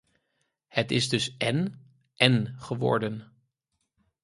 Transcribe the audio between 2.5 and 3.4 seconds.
geworden.